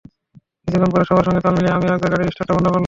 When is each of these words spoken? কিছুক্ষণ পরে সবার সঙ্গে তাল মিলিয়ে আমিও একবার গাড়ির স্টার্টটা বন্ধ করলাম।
কিছুক্ষণ 0.63 0.89
পরে 0.93 1.05
সবার 1.09 1.25
সঙ্গে 1.27 1.43
তাল 1.43 1.53
মিলিয়ে 1.57 1.75
আমিও 1.77 1.93
একবার 1.95 2.11
গাড়ির 2.13 2.31
স্টার্টটা 2.33 2.55
বন্ধ 2.55 2.67
করলাম। 2.67 2.79